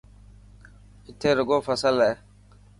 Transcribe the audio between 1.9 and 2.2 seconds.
هي.